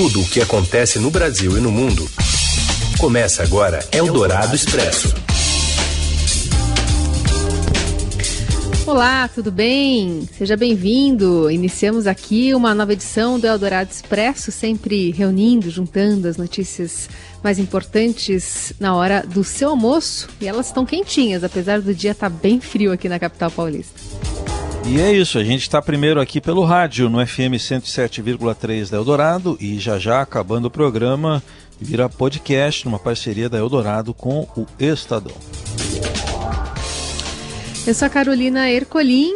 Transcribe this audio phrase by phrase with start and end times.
[0.00, 2.08] Tudo o que acontece no Brasil e no mundo.
[3.00, 5.12] Começa agora Eldorado Expresso.
[8.86, 10.22] Olá, tudo bem?
[10.38, 11.50] Seja bem-vindo.
[11.50, 17.10] Iniciamos aqui uma nova edição do Eldorado Expresso, sempre reunindo, juntando as notícias
[17.42, 20.28] mais importantes na hora do seu almoço.
[20.40, 23.98] E elas estão quentinhas, apesar do dia estar tá bem frio aqui na capital paulista.
[24.90, 29.54] E é isso, a gente está primeiro aqui pelo rádio, no FM 107,3 da Eldorado,
[29.60, 31.42] e já já acabando o programa,
[31.78, 35.36] vira podcast numa parceria da Eldorado com o Estadão.
[37.86, 39.34] Eu sou a Carolina Ercolim,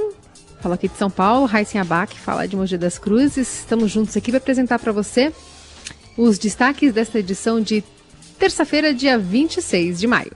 [0.62, 3.60] falo aqui de São Paulo, Raíssen Abac, fala de Mogi das Cruzes.
[3.60, 5.34] Estamos juntos aqui para apresentar para você
[6.16, 7.84] os destaques desta edição de
[8.38, 10.32] terça-feira, dia 26 de maio.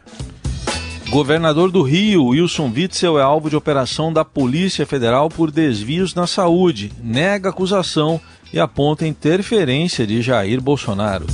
[1.08, 6.26] Governador do Rio, Wilson Witzel, é alvo de operação da Polícia Federal por desvios na
[6.26, 8.20] saúde, nega acusação
[8.52, 11.26] e aponta interferência de Jair Bolsonaro.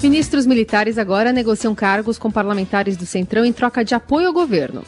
[0.00, 4.84] Ministros militares agora negociam cargos com parlamentares do Centrão em troca de apoio ao governo.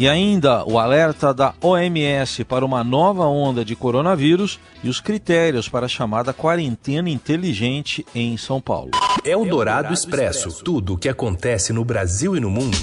[0.00, 5.68] E ainda o alerta da OMS para uma nova onda de coronavírus e os critérios
[5.68, 8.92] para a chamada quarentena inteligente em São Paulo.
[9.22, 10.64] É o Dourado Expresso.
[10.64, 12.78] Tudo o que acontece no Brasil e no mundo.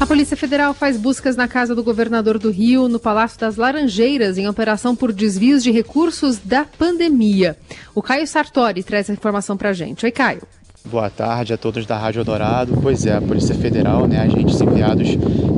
[0.00, 4.38] A Polícia Federal faz buscas na casa do governador do Rio, no Palácio das Laranjeiras,
[4.38, 7.58] em operação por desvios de recursos da pandemia.
[7.94, 10.06] O Caio Sartori traz a informação para a gente.
[10.06, 10.40] Oi, Caio.
[10.86, 12.78] Boa tarde a todos da Rádio Dourado.
[12.82, 15.08] Pois é, a Polícia Federal, né, agentes enviados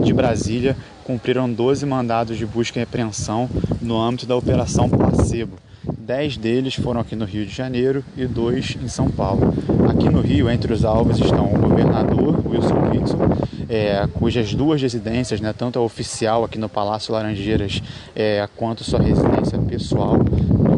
[0.04, 3.50] de Brasília, cumpriram 12 mandados de busca e apreensão
[3.82, 5.58] no âmbito da Operação Placebo.
[5.98, 9.52] Dez deles foram aqui no Rio de Janeiro e dois em São Paulo.
[9.90, 13.18] Aqui no Rio, entre os alvos estão o governador Wilson Witson,
[13.68, 17.82] é, cujas duas residências, né, tanto a oficial aqui no Palácio Laranjeiras,
[18.14, 20.20] é, quanto sua residência pessoal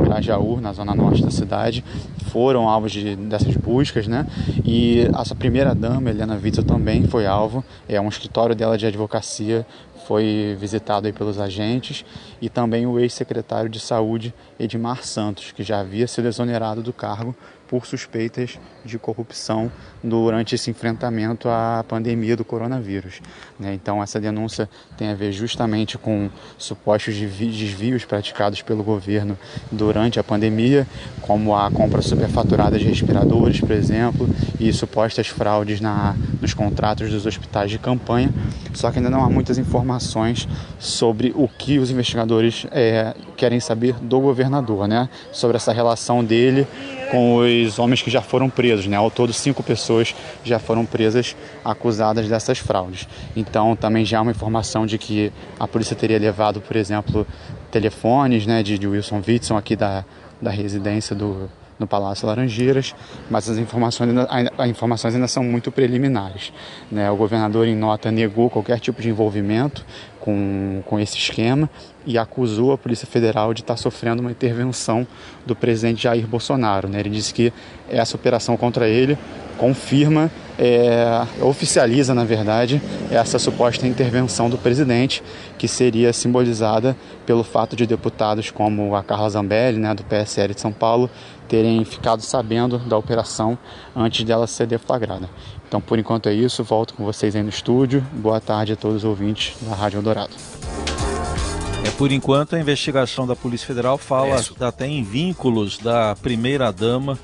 [0.09, 1.85] Grajaú, na zona norte da cidade,
[2.31, 4.27] foram alvos de, dessas buscas, né?
[4.65, 7.65] E a sua primeira dama, Helena Witzel, também foi alvo.
[7.89, 9.67] É um escritório dela de advocacia
[10.09, 12.03] foi visitado aí pelos agentes
[12.41, 17.37] e também o ex-secretário de Saúde Edmar Santos, que já havia sido exonerado do cargo
[17.69, 19.71] por suspeitas de corrupção
[20.03, 23.21] durante esse enfrentamento à pandemia do coronavírus.
[23.61, 23.75] Né?
[23.75, 29.39] Então, essa denúncia tem a ver justamente com supostos desvios praticados pelo governo
[29.71, 30.87] durante a pandemia,
[31.21, 37.27] como a compra superfaturada de respiradores, por exemplo, e supostas fraudes na, nos contratos dos
[37.27, 38.33] hospitais de campanha.
[38.73, 40.49] Só que ainda não há muitas informações
[40.79, 45.09] sobre o que os investigadores é, querem saber do governador, né?
[45.33, 46.67] sobre essa relação dele
[47.11, 48.87] com os homens que já foram presos.
[48.87, 48.97] Né?
[48.97, 50.15] Ao todo, cinco pessoas
[50.45, 53.09] já foram presas acusadas dessas fraudes.
[53.37, 57.27] Então, também já há uma informação de que a polícia teria levado, por exemplo,
[57.71, 60.05] telefones né, de, de Wilson Witson aqui da,
[60.41, 62.95] da residência do, no Palácio Laranjeiras,
[63.31, 66.53] mas as informações ainda, as informações ainda são muito preliminares.
[66.91, 67.11] Né?
[67.11, 69.85] O governador, em nota, negou qualquer tipo de envolvimento
[70.21, 71.71] com, com esse esquema
[72.09, 75.07] e acusou a Polícia Federal de estar sofrendo uma intervenção
[75.45, 76.89] do presidente Jair Bolsonaro.
[76.89, 77.01] Né?
[77.01, 77.53] Ele disse que
[77.87, 79.19] essa operação contra ele
[79.59, 82.81] confirma, é, oficializa, na verdade,
[83.11, 85.23] essa suposta intervenção do presidente,
[85.59, 86.97] que seria simbolizada
[87.27, 91.11] pelo fato de deputados como a Carla Zambelli, né, do PSL de São Paulo,
[91.47, 93.59] terem ficado sabendo da operação
[93.95, 95.29] antes dela ser deflagrada.
[95.69, 96.65] Então, por enquanto é isso.
[96.65, 98.03] Volto com vocês aí no estúdio.
[98.13, 100.33] Boa tarde a todos os ouvintes da Rádio Eldorado.
[101.89, 107.19] É, por enquanto, a investigação da Polícia Federal fala é até em vínculos da primeira-dama,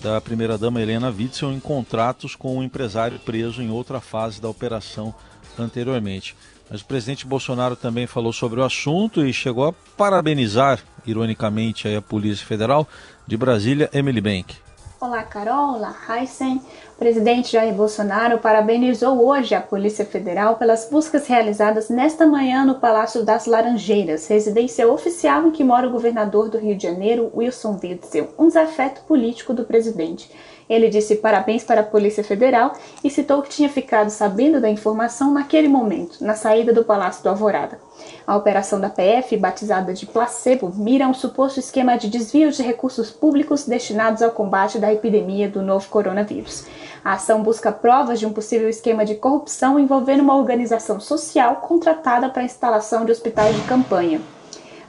[0.00, 5.12] da primeira-dama Helena Witzel, em contratos com um empresário preso em outra fase da operação
[5.58, 6.36] anteriormente.
[6.70, 12.00] Mas o presidente Bolsonaro também falou sobre o assunto e chegou a parabenizar, ironicamente, a
[12.00, 12.86] Polícia Federal
[13.26, 14.54] de Brasília, Emily Bank.
[15.00, 15.74] Olá, Carol.
[15.74, 16.62] Olá, Heisen.
[16.94, 22.76] O presidente Jair Bolsonaro parabenizou hoje a Polícia Federal pelas buscas realizadas nesta manhã no
[22.76, 27.80] Palácio das Laranjeiras, residência oficial em que mora o governador do Rio de Janeiro, Wilson
[27.82, 30.30] Witzel, um desafeto político do presidente.
[30.68, 32.72] Ele disse parabéns para a Polícia Federal
[33.02, 37.28] e citou que tinha ficado sabendo da informação naquele momento, na saída do Palácio do
[37.28, 37.78] Alvorada.
[38.26, 43.10] A operação da PF, batizada de Placebo, mira um suposto esquema de desvio de recursos
[43.10, 46.66] públicos destinados ao combate da epidemia do novo coronavírus.
[47.04, 52.30] A ação busca provas de um possível esquema de corrupção envolvendo uma organização social contratada
[52.30, 54.20] para a instalação de hospitais de campanha.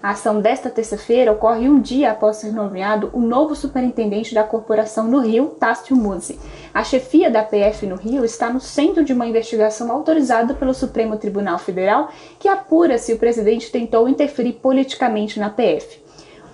[0.06, 5.06] A ação desta terça-feira ocorre um dia após ser nomeado o novo superintendente da corporação
[5.08, 6.40] no Rio, Tássio Muzzi.
[6.72, 11.18] A chefia da PF no Rio está no centro de uma investigação autorizada pelo Supremo
[11.18, 16.05] Tribunal Federal que apura se o presidente tentou interferir politicamente na PF.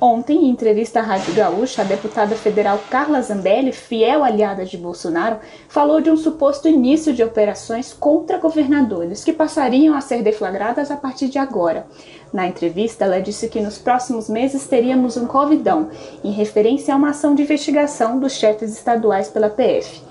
[0.03, 5.37] Ontem, em entrevista à Rádio Gaúcha, a deputada federal Carla Zambelli, fiel aliada de Bolsonaro,
[5.69, 10.97] falou de um suposto início de operações contra governadores que passariam a ser deflagradas a
[10.97, 11.85] partir de agora.
[12.33, 15.89] Na entrevista, ela disse que nos próximos meses teríamos um Covidão,
[16.23, 20.10] em referência a uma ação de investigação dos chefes estaduais pela PF.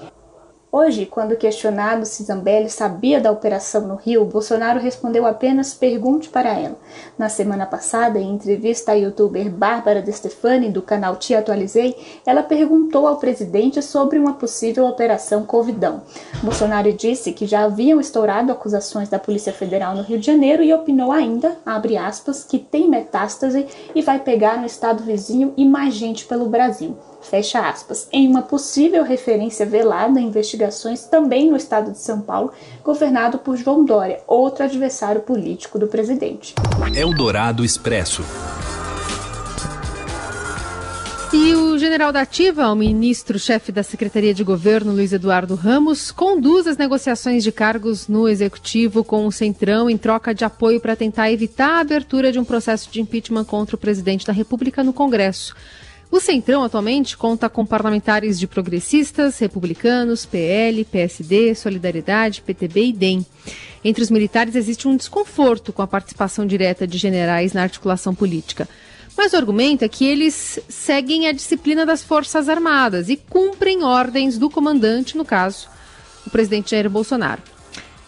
[0.73, 6.57] Hoje, quando questionado se Zambelli sabia da operação no Rio, Bolsonaro respondeu apenas pergunte para
[6.57, 6.77] ela.
[7.19, 12.45] Na semana passada, em entrevista à youtuber Bárbara De Stefani, do canal Te Atualizei, ela
[12.45, 16.03] perguntou ao presidente sobre uma possível operação Covidão.
[16.41, 20.73] Bolsonaro disse que já haviam estourado acusações da Polícia Federal no Rio de Janeiro e
[20.73, 25.95] opinou ainda, abre aspas, que tem metástase e vai pegar no estado vizinho e mais
[25.95, 30.23] gente pelo Brasil fecha aspas, em uma possível referência velada a
[30.61, 32.53] investigações também no estado de São Paulo,
[32.85, 36.55] governado por João Dória, outro adversário político do presidente.
[36.95, 38.23] Eldorado Expresso.
[41.33, 46.67] E o general da Ativa, o ministro-chefe da Secretaria de Governo, Luiz Eduardo Ramos, conduz
[46.67, 51.31] as negociações de cargos no Executivo com o Centrão em troca de apoio para tentar
[51.31, 55.55] evitar a abertura de um processo de impeachment contra o presidente da República no Congresso.
[56.11, 63.27] O Centrão atualmente conta com parlamentares de progressistas, republicanos, PL, PSD, Solidariedade, PTB e DEM.
[63.85, 68.69] Entre os militares existe um desconforto com a participação direta de generais na articulação política.
[69.17, 74.37] Mas o argumento é que eles seguem a disciplina das Forças Armadas e cumprem ordens
[74.37, 75.69] do comandante, no caso,
[76.27, 77.43] o presidente Jair Bolsonaro.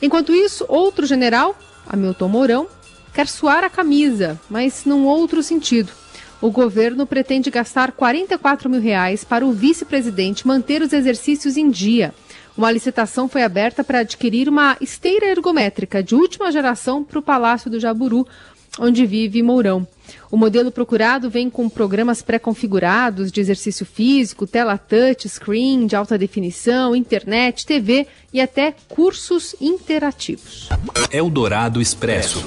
[0.01, 1.57] Enquanto isso, outro general,
[1.87, 2.67] Hamilton Mourão,
[3.15, 6.02] quer suar a camisa, mas num outro sentido
[6.43, 12.13] o governo pretende gastar 44 mil reais para o vice-presidente manter os exercícios em dia.
[12.59, 17.71] Uma licitação foi aberta para adquirir uma esteira ergométrica de última geração para o Palácio
[17.71, 18.27] do Jaburu,
[18.79, 19.87] onde vive Mourão.
[20.31, 26.19] O modelo procurado vem com programas pré-configurados de exercício físico, tela touch, screen de alta
[26.19, 30.69] definição, internet, TV e até cursos interativos.
[31.11, 32.43] Eldorado Expresso.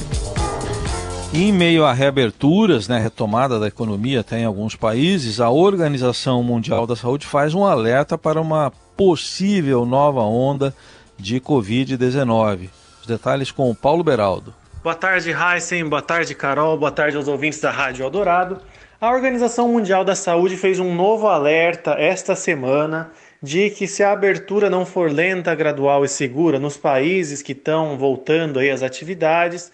[1.38, 6.88] Em meio a reaberturas, né, retomada da economia até em alguns países, a Organização Mundial
[6.88, 10.74] da Saúde faz um alerta para uma possível nova onda
[11.20, 12.70] de Covid-19.
[13.02, 14.54] Os detalhes com o Paulo Beraldo.
[14.82, 15.90] Boa tarde, Heisen.
[15.90, 16.78] Boa tarde, Carol.
[16.78, 18.62] Boa tarde aos ouvintes da Rádio Eldorado.
[19.02, 23.12] A Organização Mundial da Saúde fez um novo alerta esta semana
[23.44, 27.98] de que se a abertura não for lenta, gradual e segura nos países que estão
[27.98, 29.70] voltando aí às atividades,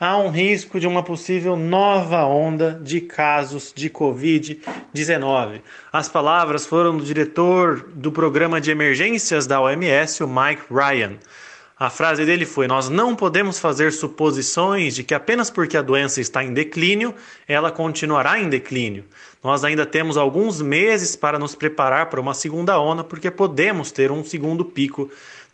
[0.00, 5.60] há um risco de uma possível nova onda de casos de Covid-19.
[5.92, 11.16] As palavras foram do diretor do programa de emergências da OMS, o Mike Ryan.
[11.80, 16.20] A frase dele foi: Nós não podemos fazer suposições de que apenas porque a doença
[16.20, 17.14] está em declínio,
[17.46, 19.04] ela continuará em declínio.
[19.42, 24.10] Nós ainda temos alguns meses para nos preparar para uma segunda onda, porque podemos ter
[24.10, 25.08] um segundo pico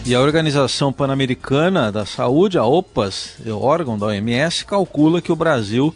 [0.04, 5.94] E a Organização Pan-Americana da Saúde, a OPAS, órgão da OMS, calcula que o Brasil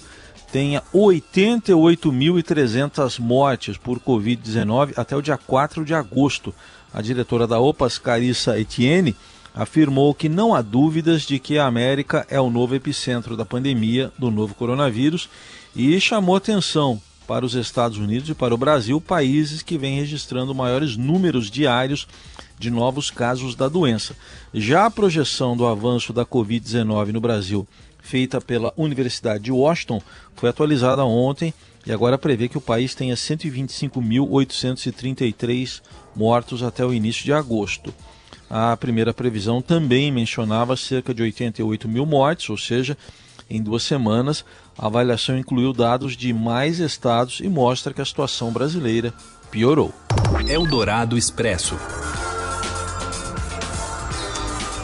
[0.51, 6.53] tenha 88.300 mortes por Covid-19 até o dia 4 de agosto.
[6.93, 9.15] A diretora da OPAS, Carissa Etienne,
[9.53, 14.11] afirmou que não há dúvidas de que a América é o novo epicentro da pandemia
[14.17, 15.29] do novo coronavírus
[15.75, 20.55] e chamou atenção para os Estados Unidos e para o Brasil, países que vêm registrando
[20.55, 22.07] maiores números diários
[22.57, 24.15] de novos casos da doença.
[24.51, 27.67] Já a projeção do avanço da Covid-19 no Brasil,
[28.09, 30.01] feita pela Universidade de Washington,
[30.35, 31.53] foi atualizada ontem
[31.85, 35.83] e agora prevê que o país tenha 125.833
[36.15, 37.93] mortos até o início de agosto.
[38.49, 42.97] A primeira previsão também mencionava cerca de 88 mil mortes, ou seja,
[43.47, 44.43] em duas semanas.
[44.75, 49.13] A avaliação incluiu dados de mais estados e mostra que a situação brasileira
[49.51, 49.93] piorou.
[50.47, 51.75] Eldorado Expresso.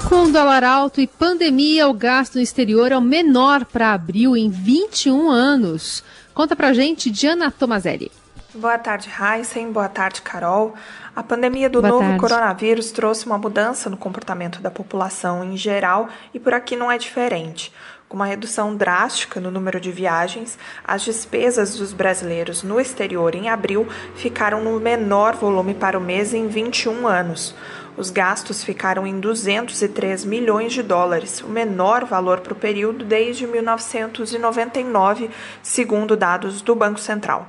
[0.07, 4.49] Com dólar alto e pandemia, o gasto no exterior é o menor para abril em
[4.49, 6.03] 21 anos.
[6.33, 8.11] Conta pra gente, Diana Tomazelli.
[8.53, 9.71] Boa tarde, Heisen.
[9.71, 10.75] Boa tarde, Carol.
[11.15, 12.19] A pandemia do Boa novo tarde.
[12.19, 16.97] coronavírus trouxe uma mudança no comportamento da população em geral e por aqui não é
[16.97, 17.73] diferente.
[18.07, 23.49] Com uma redução drástica no número de viagens, as despesas dos brasileiros no exterior em
[23.49, 27.55] abril ficaram no menor volume para o mês em 21 anos.
[27.97, 33.47] Os gastos ficaram em 203 milhões de dólares, o menor valor para o período desde
[33.47, 35.29] 1999,
[35.63, 37.47] segundo dados do Banco Central.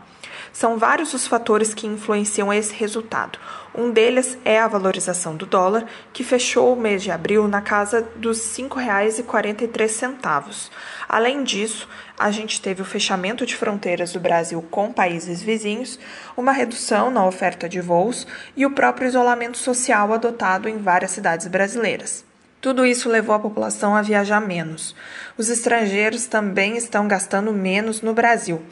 [0.56, 3.38] São vários os fatores que influenciam esse resultado.
[3.74, 5.84] Um deles é a valorização do dólar,
[6.14, 10.70] que fechou o mês de abril na casa dos R$ 5,43.
[11.06, 11.86] Além disso,
[12.18, 15.98] a gente teve o fechamento de fronteiras do Brasil com países vizinhos,
[16.34, 21.46] uma redução na oferta de voos e o próprio isolamento social adotado em várias cidades
[21.48, 22.25] brasileiras.
[22.60, 24.94] Tudo isso levou a população a viajar menos.
[25.36, 28.62] Os estrangeiros também estão gastando menos no Brasil.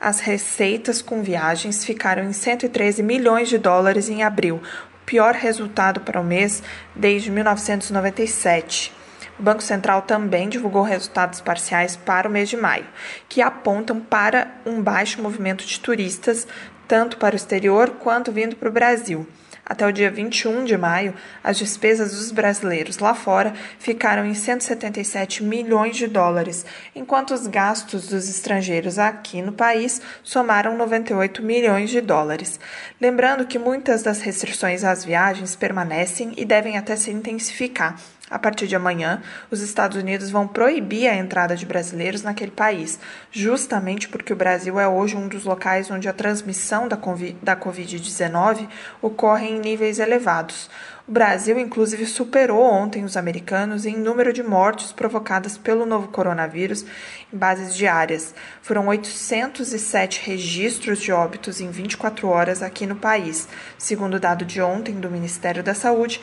[0.00, 6.00] As receitas com viagens ficaram em 113 milhões de dólares em abril, o pior resultado
[6.00, 6.62] para o mês
[6.94, 8.92] desde 1997.
[9.38, 12.86] O Banco Central também divulgou resultados parciais para o mês de maio,
[13.26, 16.46] que apontam para um baixo movimento de turistas,
[16.86, 19.26] tanto para o exterior quanto vindo para o Brasil.
[19.64, 21.14] Até o dia 21 de maio,
[21.44, 28.08] as despesas dos brasileiros lá fora ficaram em 177 milhões de dólares, enquanto os gastos
[28.08, 32.58] dos estrangeiros aqui no país somaram 98 milhões de dólares.
[33.00, 37.96] Lembrando que muitas das restrições às viagens permanecem e devem até se intensificar
[38.30, 39.20] a partir de amanhã,
[39.50, 43.00] os Estados Unidos vão proibir a entrada de brasileiros naquele país,
[43.32, 48.68] justamente porque o Brasil é hoje um dos locais onde a transmissão da Covid-19
[49.02, 50.70] ocorre em níveis elevados.
[51.08, 56.84] O Brasil, inclusive, superou ontem os americanos em número de mortes provocadas pelo novo coronavírus
[57.32, 58.32] em bases diárias.
[58.62, 64.62] Foram 807 registros de óbitos em 24 horas aqui no país, segundo o dado de
[64.62, 66.20] ontem do Ministério da Saúde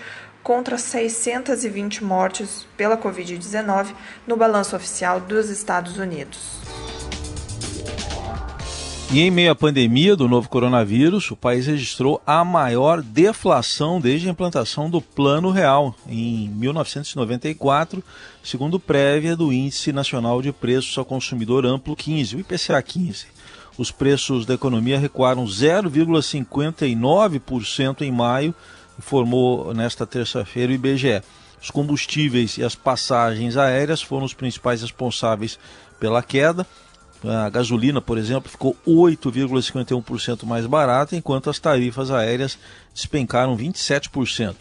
[0.47, 3.87] contra 620 mortes pela Covid-19
[4.25, 6.39] no balanço oficial dos Estados Unidos.
[9.11, 14.29] E em meio à pandemia do novo coronavírus, o país registrou a maior deflação desde
[14.29, 18.01] a implantação do Plano Real, em 1994,
[18.41, 23.25] segundo prévia do Índice Nacional de Preços ao Consumidor Amplo 15, o IPCA 15.
[23.77, 28.55] Os preços da economia recuaram 0,59% em maio
[28.97, 31.21] informou nesta terça-feira o IBGE.
[31.61, 35.57] Os combustíveis e as passagens aéreas foram os principais responsáveis
[35.99, 36.65] pela queda.
[37.23, 42.57] A gasolina, por exemplo, ficou 8,51% mais barata, enquanto as tarifas aéreas
[42.93, 44.55] despencaram 27%.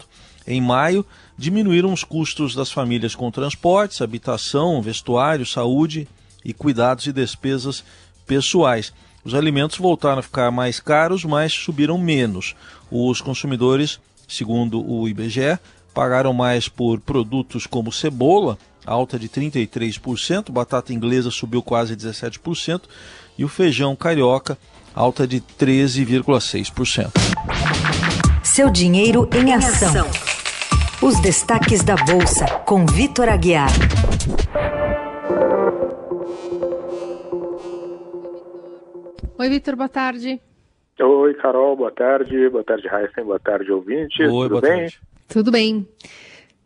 [0.47, 1.05] Em maio,
[1.37, 6.07] diminuíram os custos das famílias com transportes, habitação, vestuário, saúde
[6.43, 7.83] e cuidados e despesas
[8.25, 8.93] pessoais.
[9.23, 12.55] Os alimentos voltaram a ficar mais caros, mas subiram menos.
[12.89, 15.57] Os consumidores Segundo o IBGE,
[15.93, 22.81] pagaram mais por produtos como cebola, alta de 33%, batata inglesa subiu quase 17%
[23.37, 24.57] e o feijão carioca,
[24.93, 27.11] alta de 13,6%.
[28.43, 30.07] Seu dinheiro em ação.
[31.01, 33.69] Os destaques da Bolsa, com Vitor Aguiar.
[39.37, 40.41] Oi, Vitor, boa tarde.
[40.99, 42.49] Oi, Carol, boa tarde.
[42.49, 43.23] Boa tarde, Raíssa.
[43.23, 44.23] Boa tarde, ouvinte.
[44.23, 44.79] Oi, Tudo bem?
[44.79, 44.99] Tarde.
[45.29, 45.87] Tudo bem.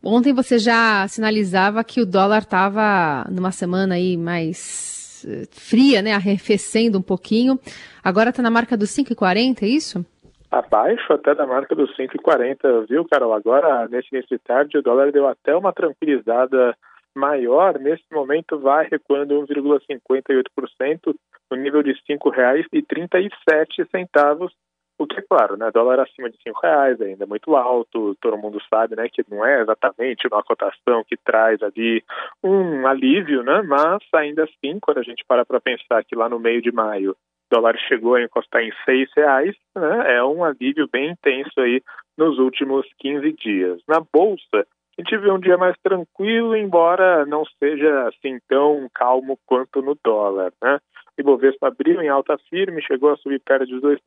[0.04, 6.14] Ontem você já sinalizava que o dólar estava numa semana aí mais eh, fria, né?
[6.14, 7.60] Arrefecendo um pouquinho.
[8.04, 10.06] Agora está na marca dos 5,40, é isso?
[10.50, 13.34] Abaixo até da marca dos 5,40, viu, Carol?
[13.34, 16.76] Agora, nesse início de tarde, o dólar deu até uma tranquilizada
[17.14, 17.78] maior.
[17.80, 21.14] Nesse momento, vai recuando 1,58%
[21.52, 24.50] no nível de R$ 5,37,
[24.98, 28.38] o que é claro, né, dólar acima de R$ reais ainda é muito alto, todo
[28.38, 32.04] mundo sabe, né, que não é exatamente uma cotação que traz ali
[32.44, 36.40] um alívio, né, mas ainda assim, quando a gente para para pensar que lá no
[36.40, 37.16] meio de maio o
[37.50, 41.82] dólar chegou a encostar em seis reais, né, é um alívio bem intenso aí
[42.16, 43.82] nos últimos 15 dias.
[43.88, 44.68] Na bolsa,
[44.98, 49.98] a gente vê um dia mais tranquilo, embora não seja assim tão calmo quanto no
[50.04, 50.80] dólar, né?
[51.18, 53.98] Ibovespa abriu em alta firme, chegou a subir perto de 2%,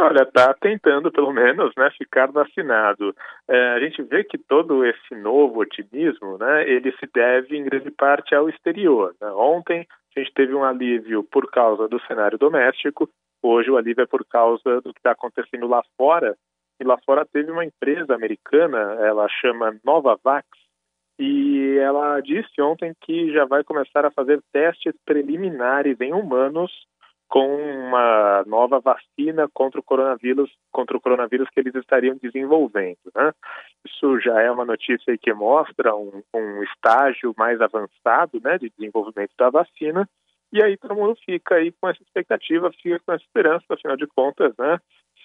[0.00, 3.12] Olha, está tentando, pelo menos, né, ficar vacinado.
[3.48, 7.90] É, a gente vê que todo esse novo otimismo, né, ele se deve em grande
[7.90, 9.12] parte ao exterior.
[9.20, 9.28] Né?
[9.32, 9.84] Ontem
[10.16, 13.10] a gente teve um alívio por causa do cenário doméstico,
[13.42, 16.36] hoje o alívio é por causa do que está acontecendo lá fora.
[16.80, 20.46] E lá fora teve uma empresa americana, ela chama Novavax,
[21.18, 26.70] e ela disse ontem que já vai começar a fazer testes preliminares em humanos
[27.28, 32.98] com uma nova vacina contra o coronavírus, contra o coronavírus que eles estariam desenvolvendo.
[33.14, 33.32] Né?
[33.86, 39.32] Isso já é uma notícia que mostra um, um estágio mais avançado né, de desenvolvimento
[39.38, 40.08] da vacina.
[40.50, 44.06] E aí todo mundo fica aí com essa expectativa, fica com essa esperança, afinal de
[44.06, 44.78] contas, né?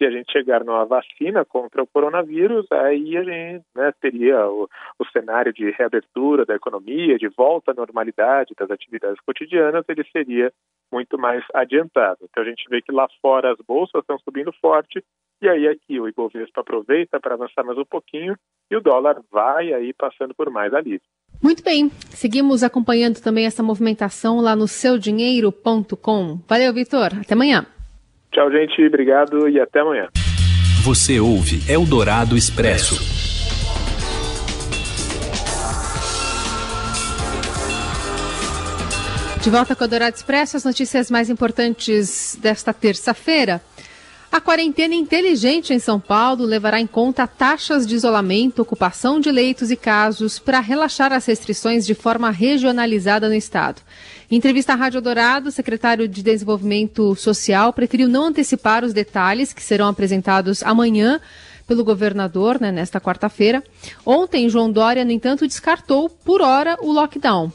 [0.03, 4.67] Se a gente chegar numa vacina contra o coronavírus, aí a gente né, teria o,
[4.99, 10.51] o cenário de reabertura da economia, de volta à normalidade das atividades cotidianas, ele seria
[10.91, 12.17] muito mais adiantado.
[12.23, 15.01] Então a gente vê que lá fora as bolsas estão subindo forte
[15.41, 18.35] e aí aqui o Ibovespa aproveita para avançar mais um pouquinho
[18.69, 21.07] e o dólar vai aí passando por mais alívio.
[21.41, 26.41] Muito bem, seguimos acompanhando também essa movimentação lá no seudinheiro.com.
[26.45, 27.21] Valeu, Vitor.
[27.21, 27.65] Até amanhã.
[28.33, 28.83] Tchau, gente.
[28.85, 30.09] Obrigado e até amanhã.
[30.83, 33.13] Você ouve Eldorado Expresso.
[39.41, 43.61] De volta com o Dourado Expresso, as notícias mais importantes desta terça-feira.
[44.33, 49.69] A quarentena inteligente em São Paulo levará em conta taxas de isolamento, ocupação de leitos
[49.69, 53.79] e casos para relaxar as restrições de forma regionalizada no estado.
[54.31, 59.53] Em entrevista à Rádio Dourado, o secretário de Desenvolvimento Social preferiu não antecipar os detalhes
[59.53, 61.21] que serão apresentados amanhã
[61.67, 63.63] pelo governador, né, nesta quarta-feira.
[64.03, 67.51] Ontem, João Dória, no entanto, descartou por hora o lockdown.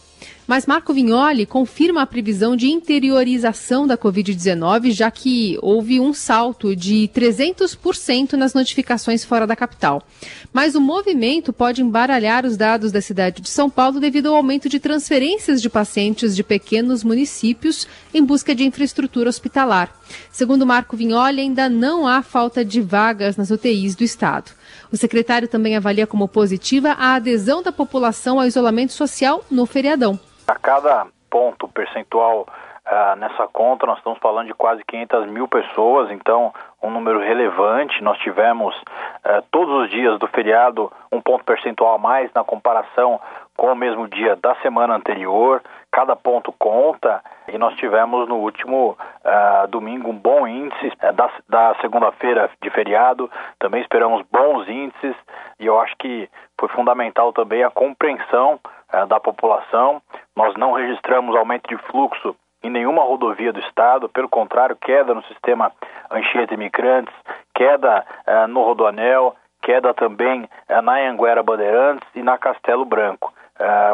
[0.48, 6.74] Mas Marco Vignoli confirma a previsão de interiorização da Covid-19, já que houve um salto
[6.74, 10.02] de 300% nas notificações fora da capital.
[10.50, 14.70] Mas o movimento pode embaralhar os dados da cidade de São Paulo devido ao aumento
[14.70, 19.97] de transferências de pacientes de pequenos municípios em busca de infraestrutura hospitalar.
[20.30, 24.50] Segundo Marco Vignoli, ainda não há falta de vagas nas UTIs do estado.
[24.92, 30.18] O secretário também avalia como positiva a adesão da população ao isolamento social no feriadão.
[30.46, 32.46] A cada ponto percentual
[32.86, 38.02] uh, nessa conta, nós estamos falando de quase 500 mil pessoas, então um número relevante.
[38.02, 43.20] Nós tivemos uh, todos os dias do feriado um ponto percentual a mais na comparação
[43.56, 45.62] com o mesmo dia da semana anterior.
[45.90, 51.74] Cada ponto conta e nós tivemos no último uh, domingo um bom índice da, da
[51.80, 53.30] segunda-feira de feriado.
[53.58, 55.16] Também esperamos bons índices
[55.58, 58.60] e eu acho que foi fundamental também a compreensão
[58.92, 60.02] uh, da população.
[60.36, 65.22] Nós não registramos aumento de fluxo em nenhuma rodovia do estado, pelo contrário, queda no
[65.24, 65.72] sistema
[66.10, 67.14] Anchieta Imigrantes,
[67.54, 73.32] queda uh, no Rodoanel, queda também uh, na Anguera Bandeirantes e na Castelo Branco.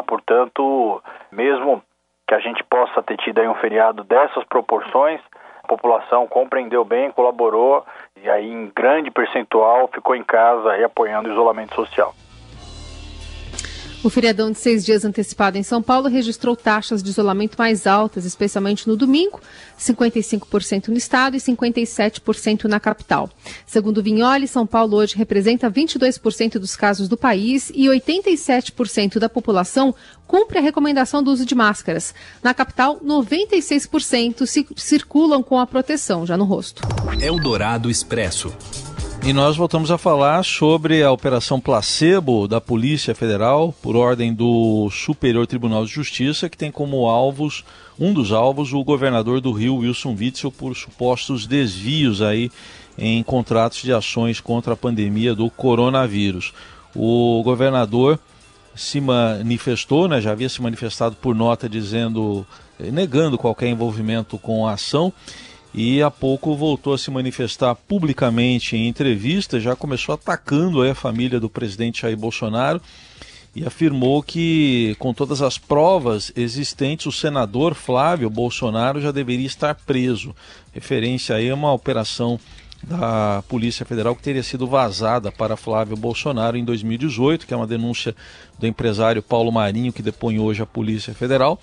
[0.07, 1.01] Portanto,
[1.31, 1.81] mesmo
[2.27, 5.21] que a gente possa ter tido aí um feriado dessas proporções,
[5.63, 7.85] a população compreendeu bem, colaborou
[8.21, 12.13] e aí em grande percentual ficou em casa e apoiando o isolamento social.
[14.05, 18.23] O feriadão de seis dias antecipado em São Paulo registrou taxas de isolamento mais altas,
[18.23, 19.41] especialmente no domingo,
[19.79, 23.31] 55% no estado e 57% na capital.
[23.65, 29.95] Segundo Vignoli, São Paulo hoje representa 22% dos casos do país e 87% da população
[30.27, 32.13] cumpre a recomendação do uso de máscaras.
[32.43, 34.45] Na capital, 96%
[34.77, 36.83] circulam com a proteção já no rosto.
[37.19, 38.53] Eldorado Expresso.
[39.25, 44.87] E nós voltamos a falar sobre a Operação Placebo da Polícia Federal, por ordem do
[44.91, 47.65] Superior Tribunal de Justiça, que tem como alvos,
[47.99, 52.51] um dos alvos, o governador do Rio, Wilson Witzel, por supostos desvios aí
[52.99, 56.53] em contratos de ações contra a pandemia do coronavírus.
[56.95, 58.19] O governador
[58.75, 62.45] se manifestou, né, já havia se manifestado por nota dizendo,
[62.77, 65.11] negando qualquer envolvimento com a ação
[65.77, 71.37] e há pouco voltou a se manifestar publicamente em entrevista, já começou atacando a família
[71.37, 72.81] do presidente Jair Bolsonaro
[73.53, 79.75] e afirmou que, com todas as provas existentes, o senador Flávio Bolsonaro já deveria estar
[79.75, 80.33] preso.
[80.71, 82.39] Referência aí a uma operação
[82.81, 87.67] da Polícia Federal que teria sido vazada para Flávio Bolsonaro em 2018, que é uma
[87.67, 88.15] denúncia
[88.57, 91.59] do empresário Paulo Marinho, que depõe hoje a Polícia Federal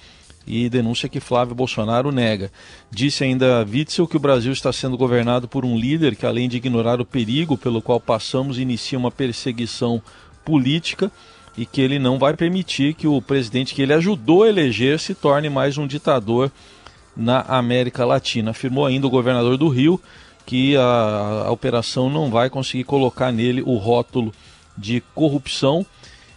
[0.46, 2.50] e denúncia que Flávio Bolsonaro nega.
[2.90, 6.56] Disse ainda Witzel que o Brasil está sendo governado por um líder que, além de
[6.56, 10.02] ignorar o perigo pelo qual passamos, inicia uma perseguição
[10.44, 11.10] política
[11.56, 15.14] e que ele não vai permitir que o presidente que ele ajudou a eleger se
[15.14, 16.50] torne mais um ditador
[17.16, 18.50] na América Latina.
[18.50, 20.00] Afirmou ainda o governador do Rio
[20.46, 24.32] que a, a operação não vai conseguir colocar nele o rótulo
[24.76, 25.86] de corrupção.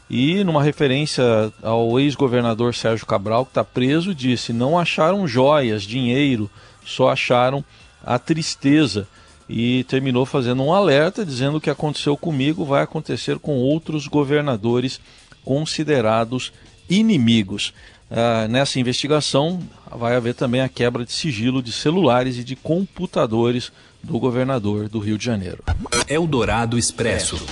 [0.10, 6.50] E numa referência ao ex-governador Sérgio Cabral, que está preso, disse: não acharam joias, dinheiro,
[6.86, 7.64] só acharam
[8.04, 9.08] a tristeza.
[9.48, 15.00] E terminou fazendo um alerta dizendo o que aconteceu comigo vai acontecer com outros governadores
[15.44, 16.52] considerados
[16.90, 17.72] inimigos.
[18.10, 19.60] Uh, nessa investigação
[19.92, 23.72] vai haver também a quebra de sigilo de celulares e de computadores
[24.04, 25.64] do governador do Rio de Janeiro.
[26.08, 27.44] Eldorado Expresso.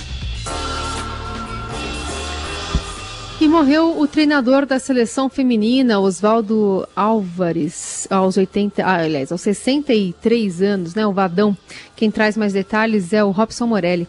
[3.44, 10.62] E morreu o treinador da seleção feminina, Oswaldo Álvares, aos 80, ah, aliás, aos 63
[10.62, 11.54] anos, né, o Vadão.
[11.94, 14.08] Quem traz mais detalhes é o Robson Morelli.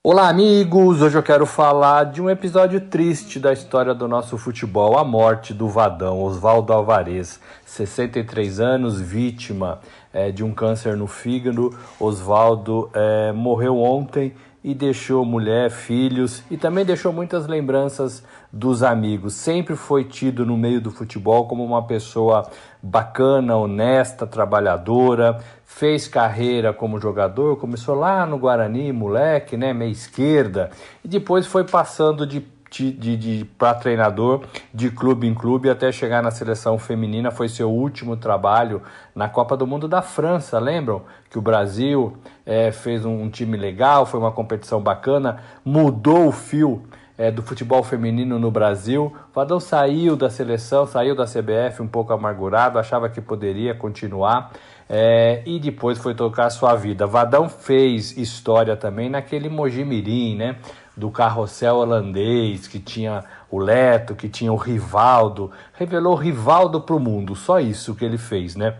[0.00, 1.02] Olá, amigos!
[1.02, 5.52] Hoje eu quero falar de um episódio triste da história do nosso futebol, a morte
[5.52, 9.80] do Vadão, Oswaldo Alvarez, 63 anos, vítima
[10.12, 11.76] é, de um câncer no fígado.
[11.98, 19.34] Oswaldo é, morreu ontem e deixou mulher, filhos e também deixou muitas lembranças dos amigos.
[19.34, 22.50] Sempre foi tido no meio do futebol como uma pessoa
[22.82, 25.38] bacana, honesta, trabalhadora.
[25.64, 30.70] Fez carreira como jogador, começou lá no Guarani, moleque, né, meia esquerda,
[31.04, 32.40] e depois foi passando de
[32.70, 37.30] de, de, para treinador de clube em clube até chegar na seleção feminina.
[37.30, 38.82] Foi seu último trabalho
[39.14, 40.58] na Copa do Mundo da França.
[40.58, 46.28] Lembram que o Brasil é, fez um, um, time legal, foi uma competição bacana, mudou
[46.28, 46.82] o fio
[47.16, 49.14] é, do futebol feminino no Brasil.
[49.34, 54.52] Vadão saiu da seleção, saiu da CBF um pouco amargurado, achava que poderia continuar.
[54.88, 57.06] É, e depois foi tocar sua vida.
[57.06, 60.56] Vadão fez história também naquele Mojimirim, né?
[60.98, 67.00] Do carrossel holandês, que tinha o Leto, que tinha o Rivaldo, revelou Rivaldo para o
[67.00, 68.74] mundo, só isso que ele fez, né?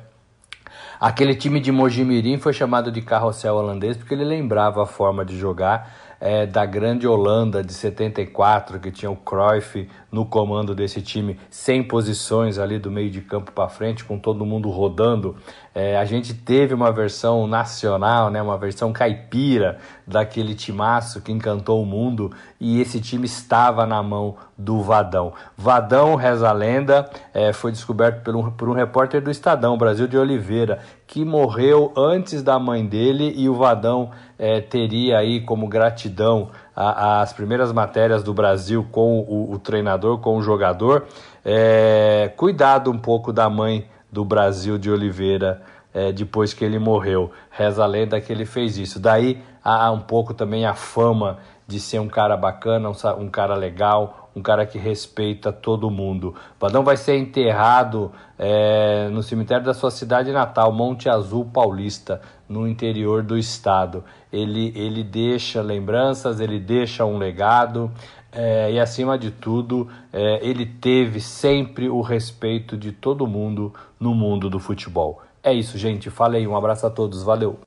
[1.00, 5.38] Aquele time de Mojimirim foi chamado de carrossel holandês porque ele lembrava a forma de
[5.38, 11.38] jogar é, da grande Holanda de 74, que tinha o Cruyff no comando desse time,
[11.48, 15.36] sem posições ali do meio de campo para frente, com todo mundo rodando.
[15.80, 21.80] É, a gente teve uma versão nacional, né, uma versão caipira daquele timaço que encantou
[21.80, 25.32] o mundo e esse time estava na mão do Vadão.
[25.56, 30.08] Vadão, reza a lenda, é, foi descoberto por um, por um repórter do Estadão, Brasil
[30.08, 35.68] de Oliveira, que morreu antes da mãe dele e o Vadão é, teria aí como
[35.68, 41.06] gratidão a, as primeiras matérias do Brasil com o, o treinador, com o jogador,
[41.44, 47.30] é, cuidado um pouco da mãe do Brasil de Oliveira é, depois que ele morreu.
[47.50, 49.00] Reza a lenda que ele fez isso.
[49.00, 53.54] Daí há um pouco também a fama de ser um cara bacana, um, um cara
[53.54, 56.34] legal, um cara que respeita todo mundo.
[56.58, 62.66] Vadão vai ser enterrado é, no cemitério da sua cidade natal, Monte Azul Paulista, no
[62.66, 64.02] interior do estado.
[64.32, 67.90] Ele, ele deixa lembranças, ele deixa um legado.
[68.30, 74.14] É, e acima de tudo, é, ele teve sempre o respeito de todo mundo no
[74.14, 75.22] mundo do futebol.
[75.42, 76.10] É isso, gente.
[76.10, 77.58] Falei, um abraço a todos, valeu.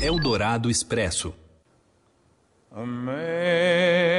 [0.00, 1.34] Eldorado Expresso.
[2.72, 4.15] Amazing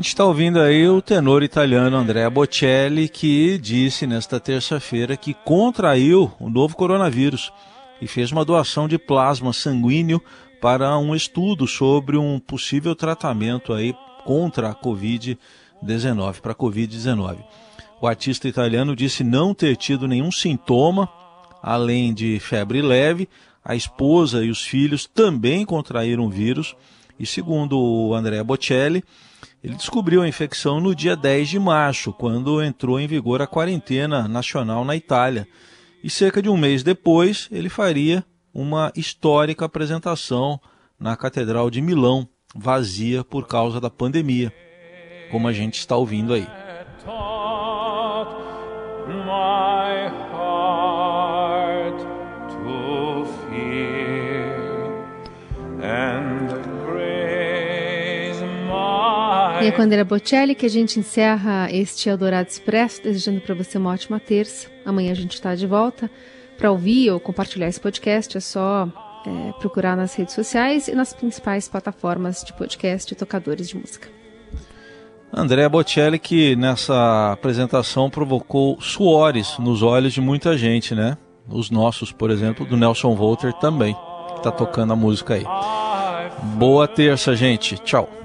[0.00, 6.32] gente está ouvindo aí o tenor italiano Andrea Bocelli, que disse nesta terça-feira que contraiu
[6.40, 7.52] o novo coronavírus
[8.00, 10.18] e fez uma doação de plasma sanguíneo
[10.58, 17.36] para um estudo sobre um possível tratamento aí contra a Covid-19, para a Covid-19.
[18.00, 21.10] O artista italiano disse não ter tido nenhum sintoma,
[21.62, 23.28] além de febre leve.
[23.62, 26.74] A esposa e os filhos também contraíram o vírus.
[27.18, 29.04] E segundo o Andrea Bocelli,
[29.62, 34.26] ele descobriu a infecção no dia 10 de março, quando entrou em vigor a quarentena
[34.26, 35.46] nacional na Itália.
[36.02, 40.60] E cerca de um mês depois, ele faria uma histórica apresentação
[40.98, 44.52] na Catedral de Milão, vazia por causa da pandemia,
[45.30, 46.46] como a gente está ouvindo aí.
[59.62, 63.76] E é com Andrea Bocelli que a gente encerra este Eldorado Expresso, desejando para você
[63.76, 64.68] uma ótima terça.
[64.86, 66.10] Amanhã a gente está de volta.
[66.56, 68.88] Para ouvir ou compartilhar esse podcast, é só
[69.26, 74.08] é, procurar nas redes sociais e nas principais plataformas de podcast e tocadores de música.
[75.32, 81.18] Andréa Bocelli, que nessa apresentação provocou suores nos olhos de muita gente, né?
[81.48, 83.94] Os nossos, por exemplo, do Nelson Volter também,
[84.32, 85.44] que está tocando a música aí.
[86.56, 87.76] Boa terça, gente.
[87.78, 88.19] Tchau.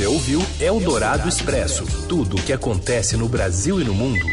[0.00, 4.24] Você ouviu é Eldorado Expresso tudo o que acontece no Brasil e no mundo.